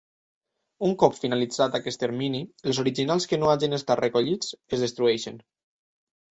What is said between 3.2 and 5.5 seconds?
que no hagin estat recollits es destrueixen.